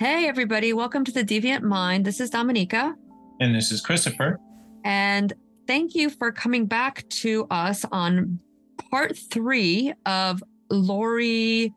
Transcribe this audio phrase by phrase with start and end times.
[0.00, 0.72] Hey, everybody.
[0.72, 2.04] Welcome to the Deviant Mind.
[2.04, 2.94] This is Dominika.
[3.40, 4.38] And this is Christopher.
[4.84, 5.32] And
[5.66, 8.38] thank you for coming back to us on
[8.92, 10.40] part three of
[10.70, 11.74] Lori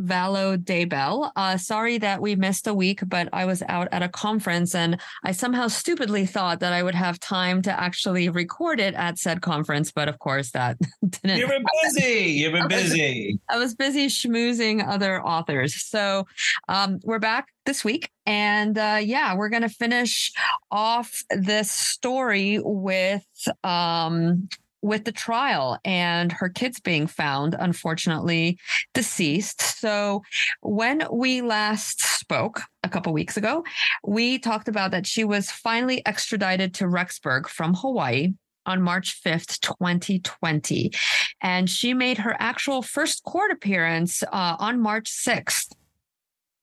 [0.00, 1.30] Vallow Daybell.
[1.36, 5.00] Uh, sorry that we missed a week, but I was out at a conference and
[5.24, 9.42] I somehow stupidly thought that I would have time to actually record it at said
[9.42, 9.92] conference.
[9.92, 10.78] But of course, that
[11.08, 11.38] didn't.
[11.38, 12.32] You were busy.
[12.32, 13.38] You were busy.
[13.48, 15.82] I was busy schmoozing other authors.
[15.82, 16.26] So
[16.68, 18.10] um, we're back this week.
[18.26, 20.32] And uh, yeah, we're going to finish
[20.70, 23.26] off this story with
[23.64, 24.48] um,
[24.82, 28.58] with the trial and her kids being found, unfortunately,
[28.94, 29.62] deceased.
[29.62, 30.22] So,
[30.60, 33.64] when we last spoke a couple weeks ago,
[34.06, 38.32] we talked about that she was finally extradited to Rexburg from Hawaii
[38.66, 40.92] on March 5th, 2020.
[41.40, 45.74] And she made her actual first court appearance uh, on March 6th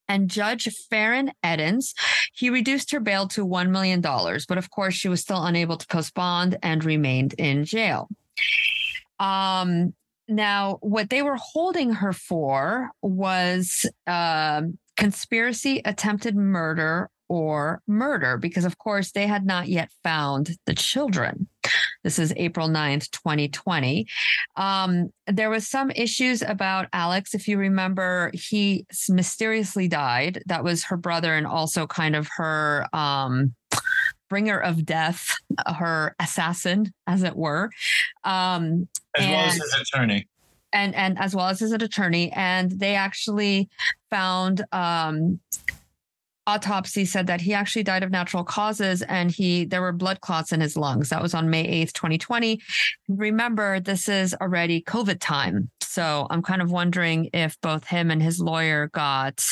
[0.10, 1.94] and Judge Faren Eddins,
[2.34, 4.02] he reduced her bail to $1 million.
[4.02, 8.10] But of course, she was still unable to post bond and remained in jail.
[9.20, 9.94] Um,
[10.28, 14.64] now, what they were holding her for was uh,
[14.98, 21.48] conspiracy, attempted murder, or murder, because of course they had not yet found the children.
[22.04, 24.08] This is April 9th, 2020.
[24.56, 27.34] Um, there was some issues about Alex.
[27.34, 30.42] If you remember, he mysteriously died.
[30.48, 33.54] That was her brother and also kind of her um,
[34.30, 35.36] bringer of death,
[35.68, 37.70] her assassin, as it were.
[38.24, 38.88] Um,
[39.18, 40.28] as and, well as his attorney.
[40.72, 42.32] And, and as well as his attorney.
[42.32, 43.70] And they actually
[44.10, 45.40] found um,
[46.50, 50.52] autopsy said that he actually died of natural causes and he there were blood clots
[50.52, 51.10] in his lungs.
[51.10, 52.60] That was on May 8th, 2020.
[53.08, 55.70] Remember, this is already COVID time.
[55.82, 59.46] So I'm kind of wondering if both him and his lawyer got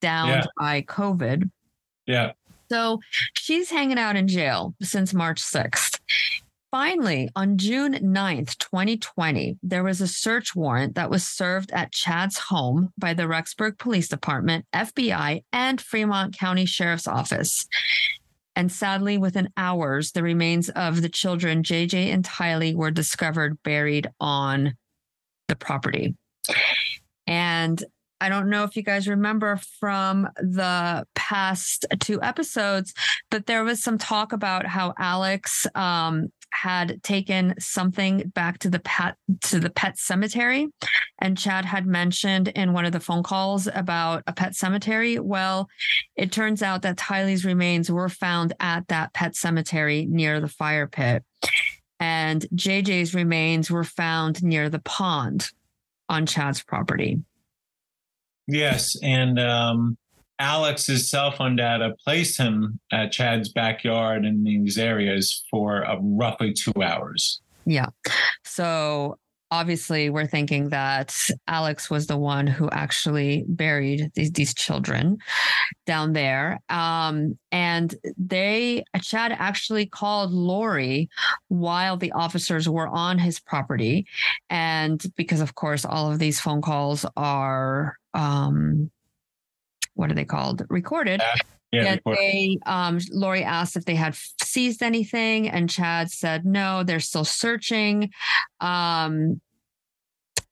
[0.00, 0.46] downed yeah.
[0.58, 1.50] by COVID.
[2.06, 2.32] Yeah.
[2.70, 3.00] So
[3.34, 5.91] she's hanging out in jail since March 6th.
[6.72, 12.38] Finally, on June 9th, 2020, there was a search warrant that was served at Chad's
[12.38, 17.66] home by the Rexburg Police Department, FBI, and Fremont County Sheriff's Office.
[18.56, 24.08] And sadly, within hours, the remains of the children, JJ and Tylee, were discovered buried
[24.18, 24.74] on
[25.48, 26.16] the property.
[27.26, 27.84] And
[28.18, 32.94] I don't know if you guys remember from the past two episodes,
[33.30, 38.78] but there was some talk about how Alex um, had taken something back to the
[38.80, 40.68] pet to the pet cemetery.
[41.18, 45.18] And Chad had mentioned in one of the phone calls about a pet cemetery.
[45.18, 45.68] Well
[46.16, 50.86] it turns out that Tylee's remains were found at that pet cemetery near the fire
[50.86, 51.24] pit.
[51.98, 55.50] And JJ's remains were found near the pond
[56.08, 57.20] on Chad's property.
[58.46, 59.96] Yes and um
[60.38, 66.52] Alex's cell phone data placed him at Chad's backyard in these areas for uh, roughly
[66.52, 67.40] two hours.
[67.64, 67.86] Yeah.
[68.44, 69.18] So
[69.52, 71.14] obviously, we're thinking that
[71.46, 75.18] Alex was the one who actually buried these, these children
[75.86, 76.58] down there.
[76.70, 81.08] Um, and they, Chad actually called Lori
[81.48, 84.06] while the officers were on his property.
[84.48, 88.90] And because, of course, all of these phone calls are, um,
[89.94, 90.62] what are they called?
[90.68, 91.22] Recorded.
[91.72, 96.82] Yeah, yeah they um Lori asked if they had seized anything and Chad said no,
[96.82, 98.10] they're still searching.
[98.60, 99.40] Um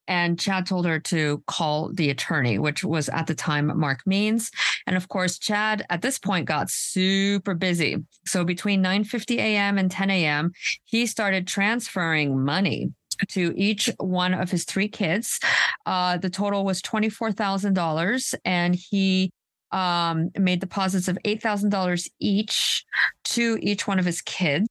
[0.08, 4.50] and Chad told her to call the attorney, which was at the time Mark Means.
[4.88, 7.98] And of course, Chad at this point got super busy.
[8.26, 9.78] So between 9:50 a.m.
[9.78, 10.50] and 10 a.m.,
[10.84, 12.92] he started transferring money
[13.28, 15.40] to each one of his three kids.
[15.86, 19.30] Uh, the total was $24,000 and he
[19.72, 22.84] um, made deposits of $8,000 each
[23.24, 24.66] to each one of his kids.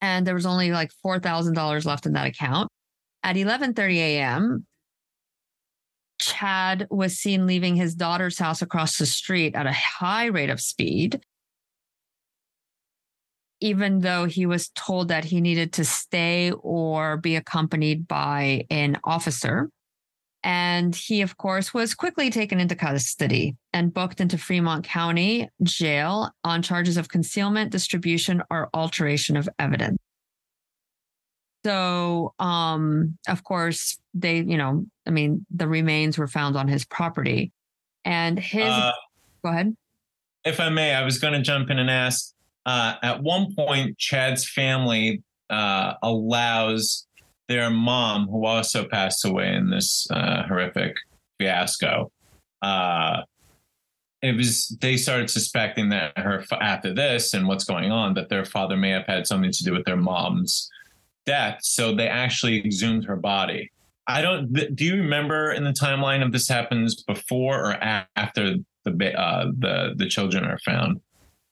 [0.00, 2.68] And there was only like $4,000 left in that account.
[3.22, 4.66] At 11:30 a.m.,
[6.20, 10.60] Chad was seen leaving his daughter's house across the street at a high rate of
[10.60, 11.20] speed
[13.60, 18.98] even though he was told that he needed to stay or be accompanied by an
[19.04, 19.70] officer.
[20.42, 26.30] And he, of course, was quickly taken into custody and booked into Fremont County Jail
[26.44, 29.98] on charges of concealment, distribution, or alteration of evidence.
[31.64, 36.84] So, um, of course, they, you know, I mean, the remains were found on his
[36.84, 37.50] property.
[38.04, 38.92] And his, uh,
[39.42, 39.76] go ahead.
[40.44, 42.35] If I may, I was going to jump in and ask
[42.66, 47.06] uh, at one point, Chad's family uh, allows
[47.48, 50.96] their mom, who also passed away in this uh, horrific
[51.38, 52.10] fiasco,
[52.62, 53.22] uh,
[54.22, 58.44] it was they started suspecting that her after this and what's going on that their
[58.44, 60.68] father may have had something to do with their mom's
[61.26, 61.58] death.
[61.62, 63.70] So they actually exhumed her body.
[64.08, 64.52] I don't.
[64.74, 67.72] Do you remember in the timeline of this happens before or
[68.16, 71.00] after the uh, the the children are found?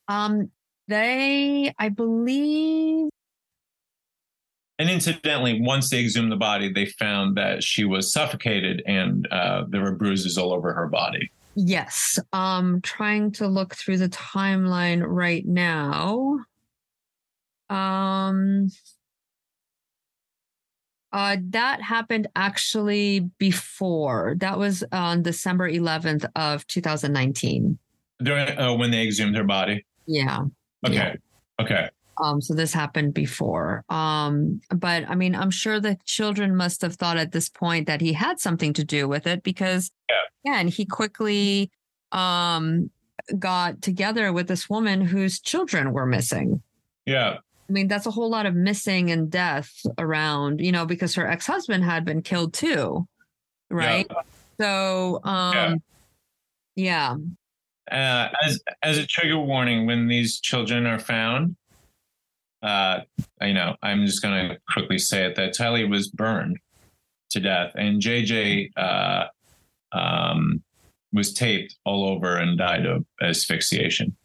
[0.08, 0.50] Um,
[0.88, 3.10] they, I believe.
[4.78, 9.64] And incidentally, once they exhumed the body, they found that she was suffocated and uh,
[9.68, 11.30] there were bruises all over her body.
[11.54, 12.18] Yes.
[12.32, 16.40] Um, trying to look through the timeline right now.
[17.70, 18.68] Um,
[21.12, 24.34] uh, that happened actually before.
[24.38, 27.78] That was on December 11th of 2019.
[28.20, 29.86] During uh, when they exhumed her body.
[30.06, 30.40] Yeah.
[30.84, 30.94] Okay.
[30.94, 31.14] Yeah.
[31.60, 31.88] Okay.
[32.22, 33.84] Um, so this happened before.
[33.88, 38.00] Um, but I mean, I'm sure the children must have thought at this point that
[38.00, 41.70] he had something to do with it because, yeah, again, he quickly
[42.12, 42.90] um,
[43.38, 46.62] got together with this woman whose children were missing.
[47.06, 47.38] Yeah.
[47.68, 51.26] I mean, that's a whole lot of missing and death around, you know, because her
[51.26, 53.08] ex husband had been killed too.
[53.70, 54.06] Right.
[54.08, 54.20] Yeah.
[54.60, 55.82] So, um,
[56.76, 57.16] yeah.
[57.16, 57.16] yeah.
[57.90, 61.56] Uh, as as a trigger warning, when these children are found,
[62.62, 63.00] uh,
[63.42, 66.58] you know, I'm just going to quickly say it that Tylee was burned
[67.30, 69.26] to death, and JJ uh,
[69.92, 70.62] um,
[71.12, 74.16] was taped all over and died of asphyxiation.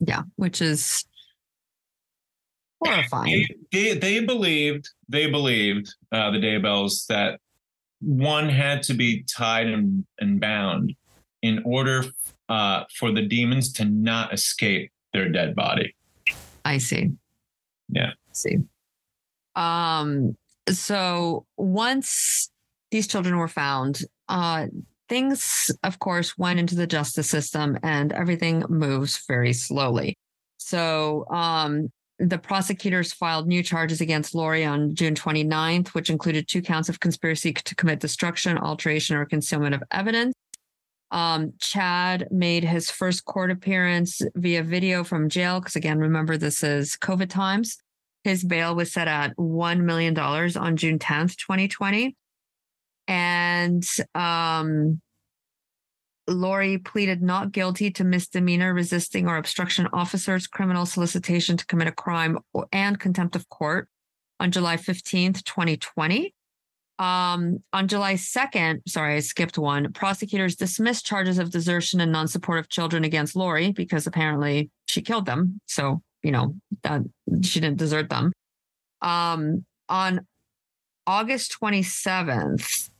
[0.00, 1.04] Yeah, which is
[2.82, 3.46] horrifying.
[3.70, 7.40] They, they, they believed they believed uh, the Daybells that
[8.00, 10.94] one had to be tied and, and bound
[11.42, 12.04] in order
[12.52, 15.96] uh, for the demons to not escape their dead body.
[16.66, 17.12] I see.
[17.88, 18.10] Yeah.
[18.10, 18.58] I see.
[19.56, 20.36] Um.
[20.68, 22.50] So once
[22.90, 24.66] these children were found, uh,
[25.08, 30.18] things, of course, went into the justice system, and everything moves very slowly.
[30.58, 36.62] So, um, the prosecutors filed new charges against Lori on June 29th, which included two
[36.62, 40.34] counts of conspiracy to commit destruction, alteration, or concealment of evidence.
[41.12, 46.64] Um, Chad made his first court appearance via video from jail because, again, remember this
[46.64, 47.76] is COVID times.
[48.24, 52.16] His bail was set at $1 million on June 10th, 2020.
[53.08, 55.02] And um,
[56.26, 61.92] Lori pleaded not guilty to misdemeanor resisting or obstruction officers, criminal solicitation to commit a
[61.92, 62.38] crime,
[62.72, 63.88] and contempt of court
[64.40, 66.34] on July 15th, 2020.
[67.02, 72.28] Um, on July 2nd, sorry, I skipped one, prosecutors dismissed charges of desertion and non
[72.28, 75.60] support of children against Lori because apparently she killed them.
[75.66, 76.54] So, you know,
[76.84, 77.02] that
[77.42, 78.32] she didn't desert them.
[79.00, 80.28] Um, on
[81.04, 82.90] August 27th,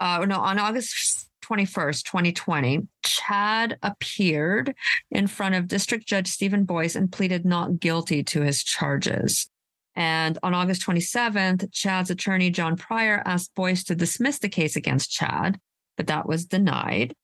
[0.00, 4.74] uh, no, on August 21st, 2020, Chad appeared
[5.10, 9.48] in front of District Judge Steven Boyce and pleaded not guilty to his charges.
[9.96, 15.10] And on August 27th, Chad's attorney, John Pryor, asked Boyce to dismiss the case against
[15.10, 15.58] Chad,
[15.96, 17.14] but that was denied.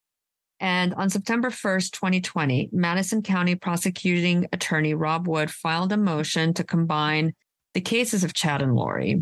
[0.59, 6.65] And on September 1st, 2020, Madison County prosecuting attorney Rob Wood filed a motion to
[6.65, 7.35] combine
[7.75, 9.21] the cases of Chad and Lori.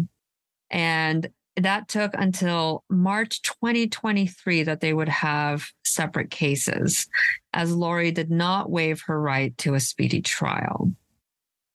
[0.70, 7.06] And that took until March 2023 that they would have separate cases,
[7.52, 10.92] as Lori did not waive her right to a speedy trial.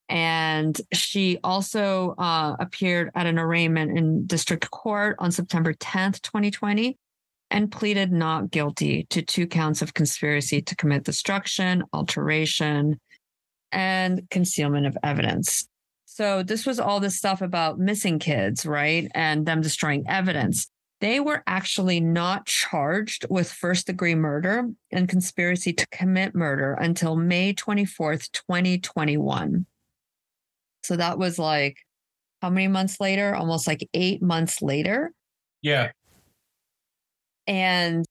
[0.09, 6.97] And she also uh, appeared at an arraignment in district court on September 10th, 2020,
[7.51, 12.99] and pleaded not guilty to two counts of conspiracy to commit destruction, alteration,
[13.71, 15.67] and concealment of evidence.
[16.05, 19.09] So this was all this stuff about missing kids, right?
[19.13, 20.67] And them destroying evidence.
[21.01, 27.15] They were actually not charged with first degree murder and conspiracy to commit murder until
[27.15, 29.65] May 24th, 2021.
[30.83, 31.77] So that was like
[32.41, 33.35] how many months later?
[33.35, 35.11] Almost like eight months later.
[35.61, 35.91] Yeah.
[37.47, 38.05] And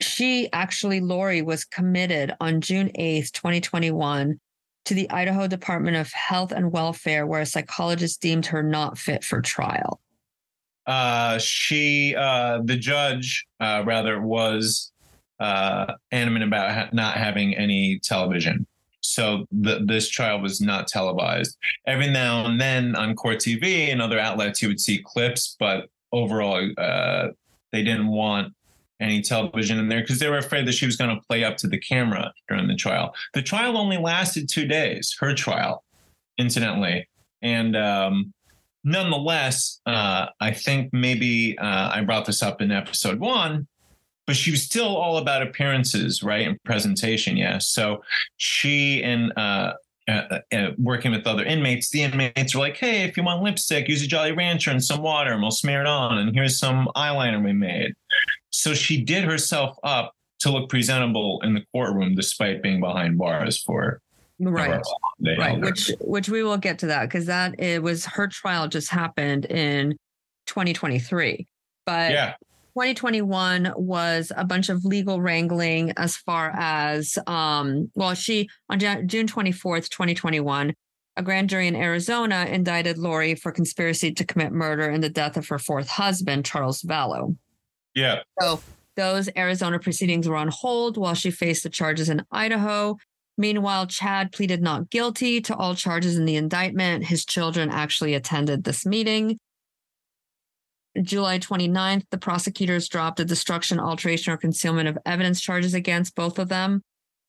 [0.00, 4.40] she actually, Lori, was committed on June 8th, 2021
[4.86, 9.22] to the Idaho Department of Health and Welfare, where a psychologist deemed her not fit
[9.22, 10.00] for trial.
[10.86, 14.90] Uh, she, uh, the judge, uh, rather, was
[15.38, 18.66] uh, animate about ha- not having any television.
[19.00, 21.56] So the, this trial was not televised.
[21.86, 25.88] Every now and then on Court TV and other outlets, you would see clips, but
[26.12, 27.28] overall, uh,
[27.72, 28.52] they didn't want
[29.00, 31.56] any television in there because they were afraid that she was going to play up
[31.56, 33.14] to the camera during the trial.
[33.34, 35.84] The trial only lasted two days, her trial,
[36.38, 37.08] incidentally.
[37.42, 38.34] And um,
[38.84, 43.66] nonetheless, uh, I think maybe uh, I brought this up in episode one,
[44.30, 47.36] but she was still all about appearances, right, and presentation.
[47.36, 47.58] Yeah.
[47.58, 48.00] So
[48.36, 49.72] she and uh,
[50.06, 53.88] uh, uh, working with other inmates, the inmates were like, "Hey, if you want lipstick,
[53.88, 56.18] use a Jolly Rancher and some water, and we'll smear it on.
[56.18, 57.92] And here's some eyeliner we made."
[58.50, 63.60] So she did herself up to look presentable in the courtroom, despite being behind bars
[63.60, 64.00] for
[64.38, 64.80] right
[65.36, 68.88] right which which we will get to that because that it was her trial just
[68.88, 69.90] happened in
[70.46, 71.46] 2023
[71.84, 72.32] but yeah
[72.74, 79.26] 2021 was a bunch of legal wrangling as far as um well she on june
[79.26, 80.74] 24th 2021
[81.16, 85.36] a grand jury in Arizona indicted Lori for conspiracy to commit murder in the death
[85.36, 87.36] of her fourth husband, Charles Vallow.
[87.94, 88.22] Yeah.
[88.40, 88.60] So
[88.96, 92.96] those Arizona proceedings were on hold while she faced the charges in Idaho.
[93.36, 97.04] Meanwhile, Chad pleaded not guilty to all charges in the indictment.
[97.04, 99.38] His children actually attended this meeting.
[101.00, 106.38] July 29th, the prosecutors dropped the destruction, alteration, or concealment of evidence charges against both
[106.38, 106.82] of them.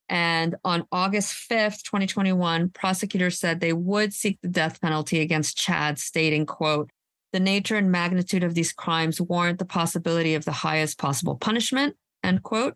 [0.08, 5.98] And on August 5th, 2021, prosecutors said they would seek the death penalty against Chad,
[5.98, 6.90] stating, quote,
[7.32, 11.96] the nature and magnitude of these crimes warrant the possibility of the highest possible punishment,
[12.22, 12.74] end quote.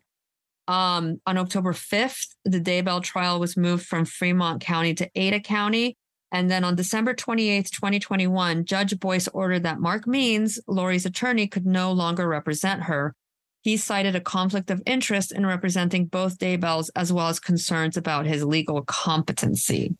[0.67, 5.95] Um, on October 5th, the Daybell trial was moved from Fremont County to Ada County.
[6.31, 11.65] And then on December 28th, 2021, Judge Boyce ordered that Mark Means, Lori's attorney, could
[11.65, 13.13] no longer represent her.
[13.61, 18.25] He cited a conflict of interest in representing both Daybells as well as concerns about
[18.25, 19.95] his legal competency.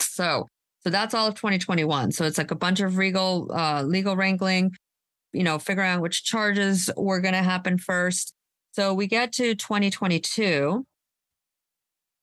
[0.00, 0.48] So,
[0.80, 2.12] so that's all of 2021.
[2.12, 4.72] So it's like a bunch of legal, uh, legal wrangling,
[5.32, 8.34] you know, figuring out which charges were going to happen first.
[8.72, 10.84] So we get to 2022.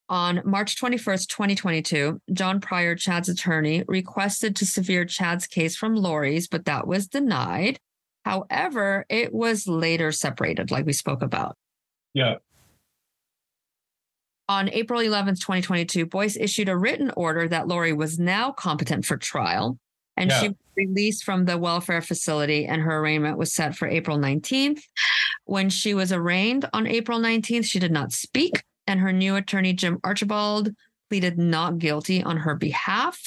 [0.09, 6.47] On March 21st, 2022, John Pryor, Chad's attorney, requested to severe Chad's case from Lori's,
[6.47, 7.79] but that was denied.
[8.25, 11.55] However, it was later separated, like we spoke about.
[12.15, 12.35] Yeah.
[14.47, 19.15] On April 11th, 2022, Boyce issued a written order that Lori was now competent for
[19.15, 19.77] trial
[20.17, 20.39] and yeah.
[20.39, 24.81] she was released from the welfare facility and her arraignment was set for April 19th.
[25.45, 29.71] When she was arraigned on April 19th, she did not speak, and her new attorney,
[29.71, 30.71] Jim Archibald,
[31.09, 33.19] pleaded not guilty on her behalf.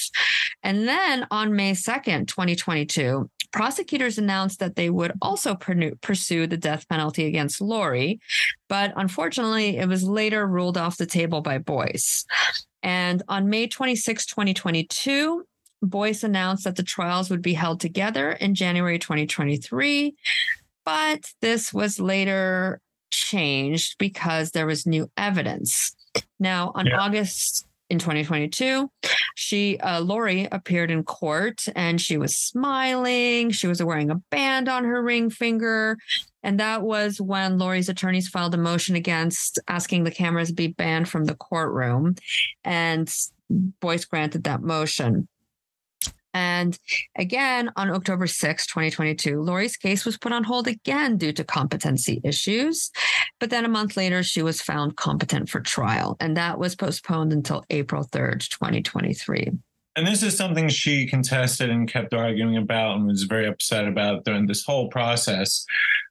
[0.61, 6.87] And then on May 2nd, 2022, prosecutors announced that they would also pursue the death
[6.89, 8.19] penalty against Lori,
[8.67, 12.25] but unfortunately, it was later ruled off the table by Boyce.
[12.81, 15.45] And on May 26, 2022,
[15.81, 20.15] Boyce announced that the trials would be held together in January 2023,
[20.85, 22.81] but this was later
[23.13, 25.95] changed because there was new evidence.
[26.39, 26.99] Now, on yeah.
[26.99, 28.89] August in 2022,
[29.35, 33.51] she uh, Lori appeared in court and she was smiling.
[33.51, 35.97] She was wearing a band on her ring finger.
[36.41, 41.07] And that was when Lori's attorneys filed a motion against asking the cameras be banned
[41.07, 42.15] from the courtroom.
[42.63, 43.13] And
[43.79, 45.27] Boyce granted that motion.
[46.33, 46.77] And
[47.15, 52.21] again, on October 6, 2022, Lori's case was put on hold again due to competency
[52.23, 52.91] issues.
[53.39, 57.33] But then a month later, she was found competent for trial, and that was postponed
[57.33, 59.51] until April 3rd, 2023.
[59.95, 64.25] And this is something she contested and kept arguing about and was very upset about
[64.25, 65.65] during this whole process.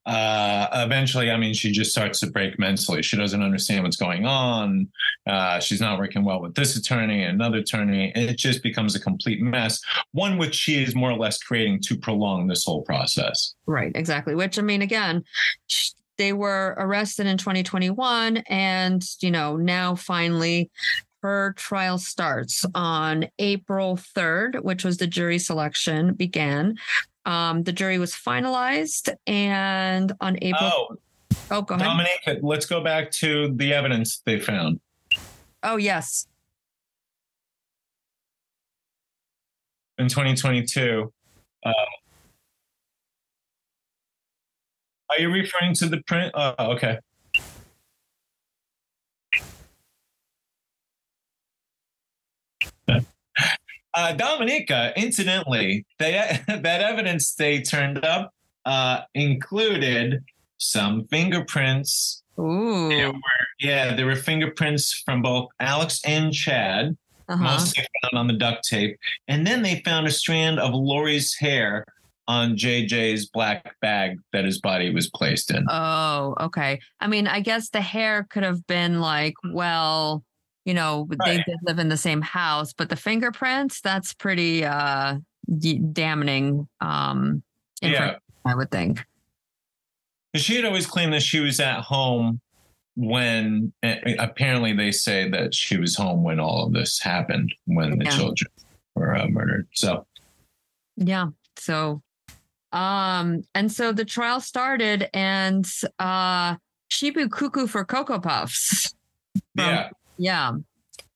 [0.06, 3.02] Uh, eventually, I mean, she just starts to break mentally.
[3.02, 4.88] She doesn't understand what's going on.
[5.26, 8.12] Uh, she's not working well with this attorney, another attorney.
[8.14, 9.80] It just becomes a complete mess,
[10.12, 13.54] one which she is more or less creating to prolong this whole process.
[13.66, 14.34] Right, exactly.
[14.34, 15.24] Which, I mean, again,
[16.18, 20.70] they were arrested in 2021 and you know now finally
[21.22, 26.76] her trial starts on April 3rd, which was the jury selection began.
[27.24, 30.58] Um, the jury was finalized, and on April.
[30.60, 30.96] Oh,
[31.50, 31.86] oh go ahead.
[31.86, 34.80] Dominique, let's go back to the evidence they found.
[35.62, 36.26] Oh, yes.
[39.98, 41.12] In 2022.
[41.64, 41.72] Uh,
[45.10, 46.34] are you referring to the print?
[46.34, 46.98] Uh, okay.
[53.94, 56.12] Uh, Dominika, incidentally, they
[56.48, 58.32] that evidence they turned up
[58.64, 60.24] uh, included
[60.58, 62.22] some fingerprints.
[62.38, 62.88] Ooh.
[62.88, 63.20] There were,
[63.60, 66.96] yeah, there were fingerprints from both Alex and Chad,
[67.28, 67.42] uh-huh.
[67.42, 68.98] mostly found on the duct tape.
[69.28, 71.84] And then they found a strand of Lori's hair
[72.28, 75.66] on JJ's black bag that his body was placed in.
[75.68, 76.80] Oh, okay.
[77.00, 80.22] I mean, I guess the hair could have been like, well,
[80.64, 81.18] you know, right.
[81.24, 85.16] they did live in the same house, but the fingerprints, that's pretty uh
[85.92, 87.42] damning um
[87.80, 88.16] yeah.
[88.44, 89.04] I would think.
[90.36, 92.40] she had always claimed that she was at home
[92.94, 93.72] when
[94.18, 98.10] apparently they say that she was home when all of this happened when the yeah.
[98.10, 98.50] children
[98.94, 100.06] were uh, murdered so
[100.96, 102.02] yeah so
[102.72, 105.66] um and so the trial started and
[105.98, 106.54] uh
[106.92, 108.94] shibu cuckoo for cocoa puffs
[109.54, 110.52] yeah yeah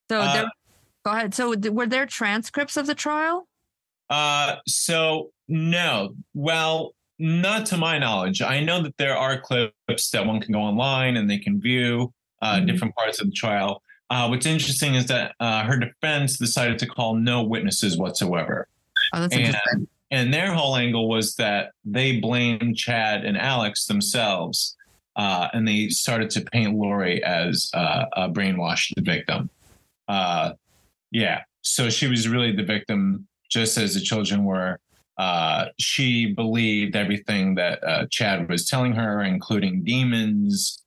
[0.09, 0.51] so uh, there
[1.05, 3.47] go ahead so were there transcripts of the trial
[4.11, 8.43] uh so no well not to my knowledge.
[8.43, 12.13] I know that there are clips that one can go online and they can view
[12.43, 12.67] uh, mm-hmm.
[12.67, 13.83] different parts of the trial.
[14.11, 18.69] Uh, what's interesting is that uh, her defense decided to call no witnesses whatsoever.
[19.15, 19.89] Oh, that's and, interesting.
[20.11, 24.77] And their whole angle was that they blamed Chad and Alex themselves,
[25.17, 29.51] uh, and they started to paint Lori as uh, a brainwashed victim.
[30.09, 30.53] Uh,
[31.11, 34.79] yeah, so she was really the victim, just as the children were
[35.19, 40.85] uh, she believed everything that uh, Chad was telling her, including demons,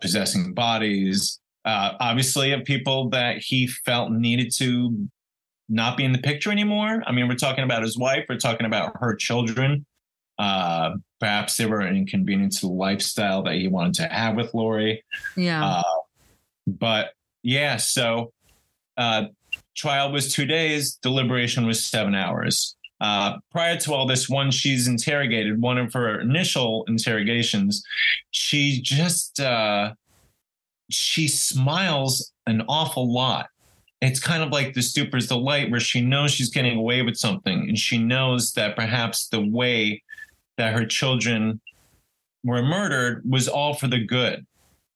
[0.00, 5.08] possessing bodies, obviously, of people that he felt needed to
[5.68, 7.02] not be in the picture anymore.
[7.06, 9.84] I mean, we're talking about his wife, we're talking about her children.
[10.40, 14.54] Uh, perhaps they were an inconvenience to the lifestyle that he wanted to have with
[14.54, 15.04] Lori.
[15.36, 15.62] Yeah.
[15.62, 15.82] Uh,
[16.66, 18.32] but yeah, so
[19.76, 22.76] trial was two days, deliberation was seven hours.
[23.02, 27.82] Uh, prior to all this, one she's interrogated, one of her initial interrogations,
[28.30, 29.92] she just uh,
[30.90, 33.48] she smiles an awful lot.
[34.00, 37.68] It's kind of like the Stupor's delight, where she knows she's getting away with something,
[37.68, 40.02] and she knows that perhaps the way
[40.60, 41.60] that her children
[42.44, 44.46] were murdered was all for the good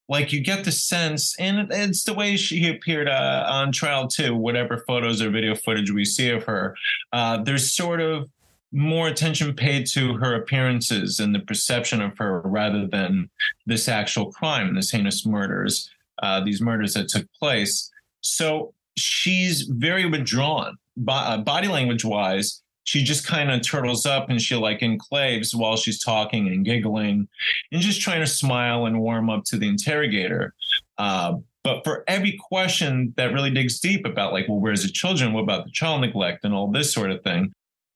[0.09, 4.35] like you get the sense, and it's the way she appeared uh, on trial too.
[4.35, 6.77] Whatever photos or video footage we see of her,
[7.13, 8.29] uh, there's sort of
[8.73, 13.31] more attention paid to her appearances and the perception of her rather than
[13.67, 15.91] this actual crime, this heinous murders,
[16.23, 17.91] uh, these murders that took place.
[18.21, 20.77] So she's very withdrawn,
[21.09, 25.77] uh, body language wise she just kind of turtles up and she like enclaves while
[25.77, 27.27] she's talking and giggling
[27.73, 30.55] and just trying to smile and warm up to the interrogator.
[30.99, 35.33] Uh, but for every question that really digs deep about like, well, where's the children?
[35.33, 37.53] What about the child neglect and all this sort of thing?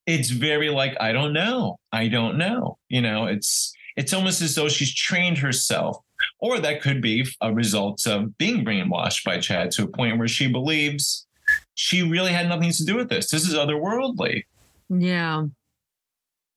[0.06, 1.78] It's very like, I don't know.
[1.92, 2.78] I don't know.
[2.88, 5.98] You know, it's it's almost as though she's trained herself.
[6.40, 10.28] Or that could be a result of being brainwashed by Chad to a point where
[10.28, 11.26] she believes
[11.74, 13.30] she really had nothing to do with this.
[13.30, 14.44] This is otherworldly.
[14.88, 15.46] Yeah.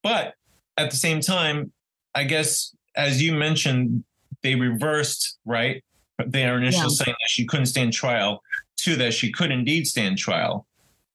[0.03, 0.35] But
[0.77, 1.71] at the same time,
[2.15, 4.03] I guess, as you mentioned,
[4.43, 5.83] they reversed, right?
[6.25, 6.87] Their initial yeah.
[6.89, 8.41] saying that she couldn't stand trial
[8.77, 10.65] to that she could indeed stand trial,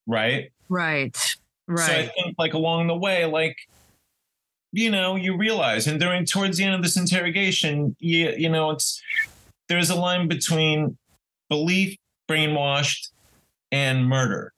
[0.06, 0.50] right?
[0.68, 1.16] Right.
[1.68, 1.86] Right.
[1.86, 3.56] So I think, like, along the way, like,
[4.72, 8.70] you know, you realize, and during towards the end of this interrogation, you, you know,
[8.70, 9.02] it's
[9.68, 10.96] there's a line between
[11.48, 11.96] belief,
[12.30, 13.08] brainwashed,
[13.72, 14.52] and murder.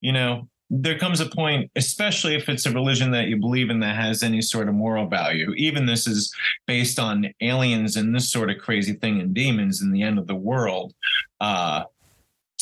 [0.00, 3.80] You know, there comes a point, especially if it's a religion that you believe in
[3.80, 5.52] that has any sort of moral value.
[5.52, 6.34] Even this is
[6.66, 10.26] based on aliens and this sort of crazy thing and demons and the end of
[10.26, 10.94] the world.
[11.40, 11.82] Uh,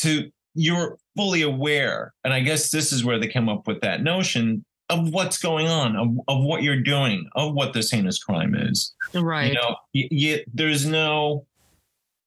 [0.01, 4.03] to you're fully aware, and I guess this is where they come up with that
[4.03, 8.57] notion of what's going on, of, of what you're doing, of what this heinous crime
[8.57, 8.92] is.
[9.14, 9.53] Right.
[9.53, 11.46] You know, y- y- there's no,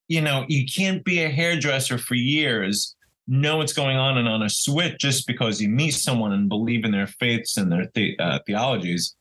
[0.08, 2.96] you know, you can't be a hairdresser for years
[3.28, 6.84] know what's going on and on a switch just because you meet someone and believe
[6.84, 9.16] in their faiths and their the, uh, theologies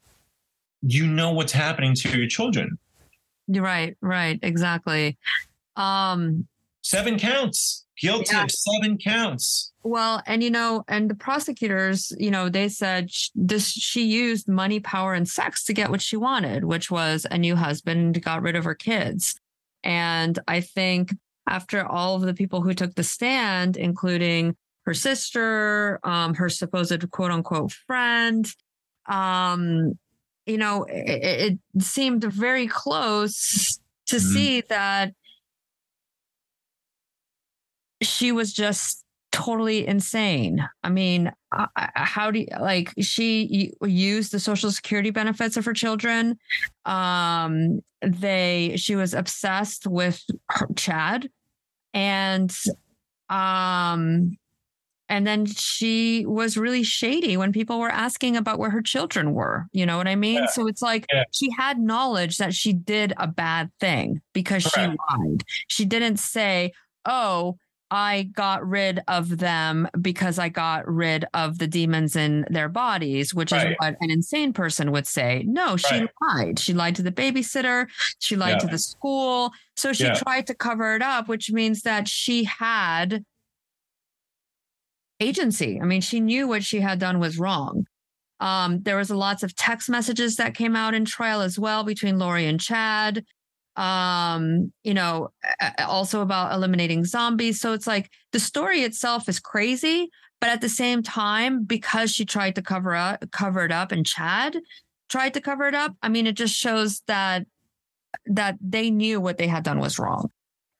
[0.83, 2.79] you know what's happening to your children.
[3.47, 5.17] You're right right exactly.
[5.77, 6.47] Um
[6.83, 7.87] seven counts.
[7.99, 8.45] Guilty yeah.
[8.45, 9.73] of seven counts.
[9.85, 14.81] Well and you know and the prosecutors you know they said this she used money
[14.81, 18.57] power and sex to get what she wanted which was a new husband got rid
[18.57, 19.39] of her kids.
[19.85, 21.13] And i think
[21.49, 27.11] after all of the people who took the stand, including her sister, um, her supposed
[27.11, 28.47] quote unquote friend,
[29.09, 29.99] um,
[30.47, 34.33] you know, it, it, seemed very close to mm-hmm.
[34.33, 35.13] see that
[38.03, 40.65] she was just totally insane.
[40.85, 41.33] I mean,
[41.75, 46.39] how do you like she used the social security benefits of her children?
[46.85, 51.29] Um, they she was obsessed with her, Chad,
[51.93, 52.55] and
[53.29, 54.37] um,
[55.09, 59.67] and then she was really shady when people were asking about where her children were.
[59.73, 60.37] You know what I mean?
[60.37, 60.47] Yeah.
[60.47, 61.25] So it's like yeah.
[61.33, 64.93] she had knowledge that she did a bad thing because Correct.
[64.93, 65.45] she lied.
[65.69, 66.73] She didn't say,
[67.05, 67.59] "Oh."
[67.93, 73.35] I got rid of them because I got rid of the demons in their bodies,
[73.35, 73.73] which Right.
[73.73, 75.45] is what an insane person would say.
[75.47, 76.09] No, she Right.
[76.23, 76.59] lied.
[76.59, 77.89] She lied to the babysitter.
[78.19, 78.59] She lied Yeah.
[78.61, 79.53] to the school.
[79.77, 80.15] So she Yeah.
[80.15, 83.27] tried to cover it up, which means that she had
[85.21, 85.79] agency.
[85.79, 87.87] I mean, she knew what she had done was wrong.
[88.41, 92.19] Um, there was lots of text messages that came out in trial as well between
[92.19, 93.23] Lori and Chad.
[93.77, 95.31] Um, you know,
[95.79, 97.61] also about eliminating zombies.
[97.61, 102.25] So it's like the story itself is crazy, but at the same time, because she
[102.25, 104.59] tried to cover up, cover it up, and Chad
[105.09, 105.97] tried to cover it up.
[106.03, 107.47] I mean, it just shows that
[108.27, 110.31] that they knew what they had done was wrong.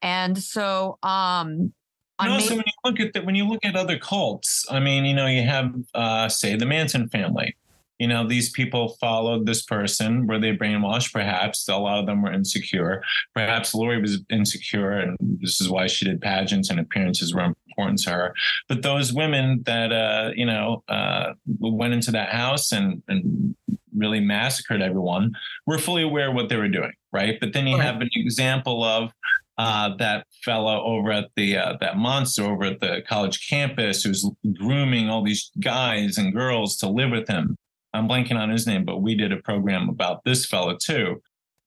[0.03, 1.73] And so, um,
[2.19, 5.03] And also, when you look at that, when you look at other cults, I mean,
[5.05, 7.55] you know, you have, uh, say, the Manson family.
[7.99, 10.27] You know, these people followed this person.
[10.27, 11.13] Were they brainwashed?
[11.13, 13.03] Perhaps a lot of them were insecure.
[13.33, 17.99] Perhaps Lori was insecure, and this is why she did pageants and appearances were important
[17.99, 18.35] to her.
[18.67, 23.55] But those women that, uh, you know, uh, went into that house and and
[23.95, 25.31] really massacred everyone
[25.65, 27.39] were fully aware of what they were doing, right?
[27.39, 29.11] But then you have an example of
[29.57, 34.27] uh, that fellow over at the uh, that monster over at the college campus who's
[34.57, 37.55] grooming all these guys and girls to live with him.
[37.93, 41.21] I'm blanking on his name, but we did a program about this fellow too,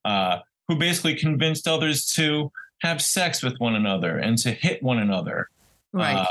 [0.05, 2.51] uh, who basically convinced others to
[2.83, 5.49] have sex with one another and to hit one another.
[5.93, 6.17] right.
[6.17, 6.27] Uh,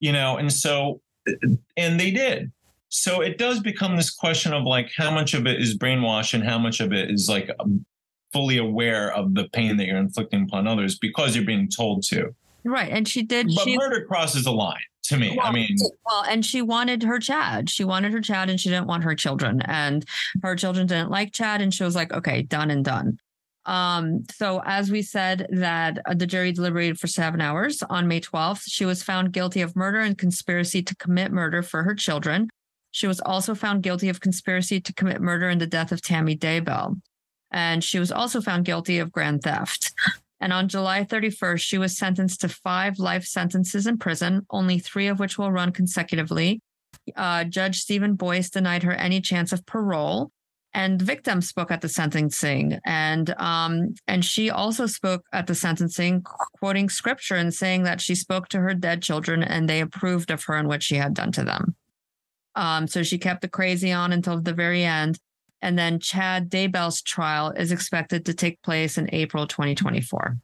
[0.00, 1.00] you know, and so,
[1.76, 2.52] and they did.
[2.88, 6.44] So it does become this question of like how much of it is brainwash and
[6.44, 7.84] how much of it is like um,
[8.32, 12.34] fully aware of the pain that you're inflicting upon others because you're being told to.
[12.64, 12.90] right.
[12.90, 13.48] And she did.
[13.54, 15.38] But she, murder crosses a line to me.
[15.40, 17.70] I mean, well, and she wanted her Chad.
[17.70, 19.60] She wanted her Chad and she didn't want her children.
[19.62, 20.04] And
[20.42, 21.60] her children didn't like Chad.
[21.60, 23.18] And she was like, okay, done and done.
[23.66, 28.20] Um, so as we said that uh, the jury deliberated for seven hours on May
[28.20, 32.48] 12th, she was found guilty of murder and conspiracy to commit murder for her children.
[32.90, 36.36] She was also found guilty of conspiracy to commit murder in the death of Tammy
[36.36, 37.00] Daybell.
[37.50, 39.92] And she was also found guilty of grand theft.
[40.44, 45.06] And on July 31st, she was sentenced to five life sentences in prison, only three
[45.06, 46.60] of which will run consecutively.
[47.16, 50.30] Uh, Judge Steven Boyce denied her any chance of parole.
[50.74, 55.54] And the victim spoke at the sentencing, and um, and she also spoke at the
[55.54, 56.22] sentencing,
[56.58, 60.42] quoting scripture and saying that she spoke to her dead children, and they approved of
[60.44, 61.76] her and what she had done to them.
[62.56, 65.20] Um, so she kept the crazy on until the very end,
[65.62, 70.36] and then Chad Daybell's trial is expected to take place in April 2024.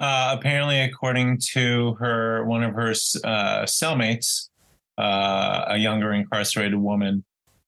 [0.00, 4.48] uh, apparently, according to her, one of her uh, cellmates,
[4.98, 7.24] uh, a younger incarcerated woman,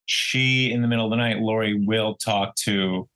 [0.07, 3.09] she, in the middle of the night, Lori will talk to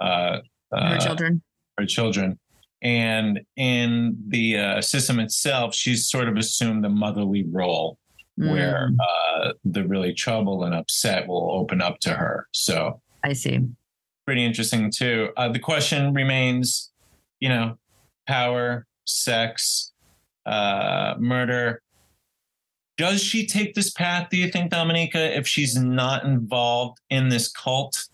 [0.00, 0.38] uh,
[0.72, 1.42] Her uh, children.
[1.78, 2.38] her children.
[2.82, 7.96] And in the uh, system itself, she's sort of assumed the motherly role
[8.36, 12.46] where Mm, uh, the really troubled and upset will open up to her.
[12.52, 13.60] So I see.
[14.26, 15.30] pretty interesting too.
[15.36, 16.90] Uh, the question remains,
[17.40, 17.78] you know,
[18.26, 19.92] power, sex,
[20.46, 21.80] uh, murder.
[22.96, 24.28] Does she take this path?
[24.30, 28.04] Do you think, Dominika, if she's not involved in this cult,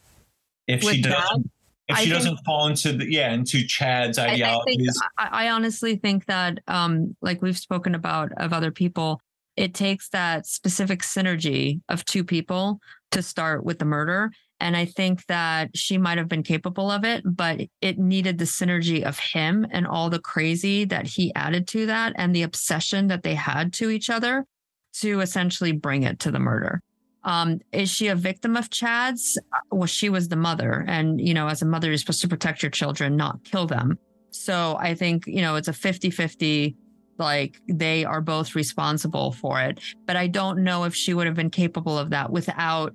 [0.67, 1.13] if she With Chad?
[1.13, 1.51] doesn't,
[1.89, 5.03] if she think- doesn't fall into the yeah into Chad's I- I, think, ideologies?
[5.19, 9.21] I, I honestly think that, um, like we've spoken about of other people,
[9.61, 14.33] it takes that specific synergy of two people to start with the murder.
[14.59, 18.47] And I think that she might have been capable of it, but it needed the
[18.47, 23.09] synergy of him and all the crazy that he added to that and the obsession
[23.09, 24.47] that they had to each other
[24.95, 26.81] to essentially bring it to the murder.
[27.25, 29.39] Um, is she a victim of Chad's?
[29.71, 30.87] Well, she was the mother.
[30.89, 33.99] And, you know, as a mother, you're supposed to protect your children, not kill them.
[34.31, 36.77] So I think, you know, it's a 50 50,
[37.21, 39.79] like they are both responsible for it.
[40.07, 42.95] But I don't know if she would have been capable of that without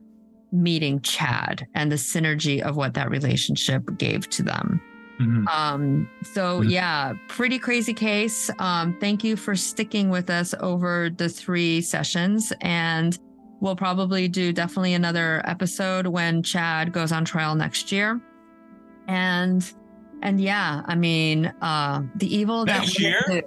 [0.51, 4.81] meeting Chad and the synergy of what that relationship gave to them.
[5.19, 5.47] Mhm.
[5.47, 6.69] Um, so Mhm.
[6.71, 8.49] yeah, pretty crazy case.
[8.59, 13.17] Um, thank you for sticking with us over the three sessions and
[13.61, 18.19] we'll probably do definitely another episode when Chad goes on trial next year.
[19.07, 19.69] And
[20.21, 23.43] and yeah, I mean, uh the evil Next that we- year?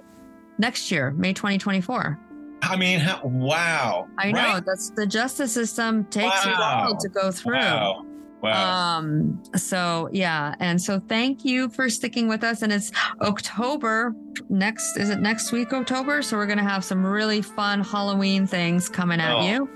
[0.59, 2.19] Next year, May 2024.
[2.61, 4.07] I mean, wow!
[4.17, 4.65] I know right?
[4.65, 7.53] that's the justice system takes a while to go through.
[7.55, 8.05] Wow!
[8.41, 8.97] Wow!
[8.97, 12.61] Um, so yeah, and so thank you for sticking with us.
[12.61, 12.91] And it's
[13.21, 14.13] October
[14.49, 16.21] next, is it next week, October?
[16.21, 19.47] So we're gonna have some really fun Halloween things coming at Oh.
[19.47, 19.69] you.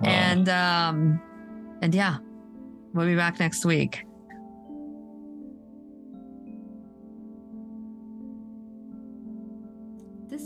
[0.00, 0.08] Wow.
[0.10, 1.20] And um,
[1.82, 2.18] and yeah,
[2.94, 4.04] we'll be back next week.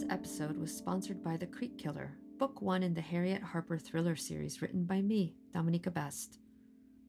[0.02, 4.16] This episode was sponsored by The Creek Killer, book one in the Harriet Harper thriller
[4.16, 6.40] series written by me, Dominika Best.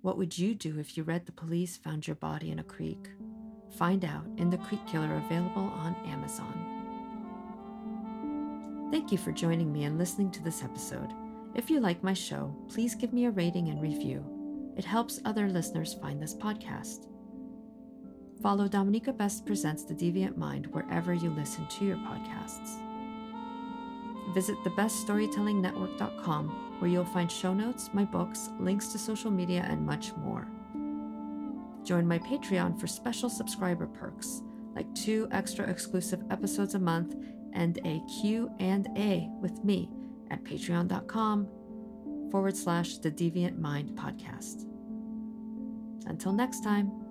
[0.02, 3.10] What would you do if you read the police found your body in a creek?
[3.80, 6.54] Find out in The Creek Killer, available on Amazon.
[8.92, 11.12] Thank you for joining me and listening to this episode.
[11.56, 14.24] If you like my show, please give me a rating and review.
[14.78, 17.08] It helps other listeners find this podcast.
[18.44, 22.78] Follow Dominika Best Presents The Deviant Mind wherever you listen to your podcasts.
[24.34, 30.14] Visit thebeststorytellingnetwork.com where you'll find show notes, my books, links to social media, and much
[30.18, 30.46] more.
[31.86, 34.42] Join my Patreon for special subscriber perks,
[34.76, 37.16] like two extra exclusive episodes a month
[37.54, 39.90] and a Q&A with me
[40.32, 41.48] at patreon.com
[42.30, 44.66] forward slash the deviant mind podcast.
[46.08, 47.03] Until next time.